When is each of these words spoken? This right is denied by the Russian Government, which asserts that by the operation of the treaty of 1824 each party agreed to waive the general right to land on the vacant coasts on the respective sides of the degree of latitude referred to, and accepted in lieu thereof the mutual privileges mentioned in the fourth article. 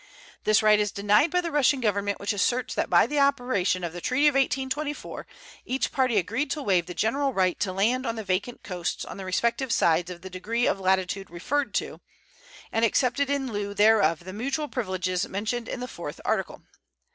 This 0.45 0.63
right 0.63 0.79
is 0.79 0.91
denied 0.91 1.29
by 1.29 1.41
the 1.41 1.51
Russian 1.51 1.79
Government, 1.79 2.19
which 2.19 2.33
asserts 2.33 2.73
that 2.73 2.89
by 2.89 3.05
the 3.05 3.19
operation 3.19 3.83
of 3.83 3.93
the 3.93 4.01
treaty 4.01 4.25
of 4.27 4.33
1824 4.33 5.27
each 5.63 5.91
party 5.91 6.17
agreed 6.17 6.49
to 6.49 6.63
waive 6.63 6.87
the 6.87 6.95
general 6.95 7.33
right 7.33 7.59
to 7.59 7.71
land 7.71 8.07
on 8.07 8.15
the 8.15 8.23
vacant 8.23 8.63
coasts 8.63 9.05
on 9.05 9.17
the 9.17 9.25
respective 9.25 9.71
sides 9.71 10.09
of 10.09 10.23
the 10.23 10.29
degree 10.31 10.65
of 10.65 10.79
latitude 10.79 11.29
referred 11.29 11.75
to, 11.75 12.01
and 12.71 12.83
accepted 12.83 13.29
in 13.29 13.53
lieu 13.53 13.75
thereof 13.75 14.21
the 14.23 14.33
mutual 14.33 14.67
privileges 14.67 15.27
mentioned 15.29 15.67
in 15.69 15.81
the 15.81 15.87
fourth 15.87 16.19
article. 16.25 16.63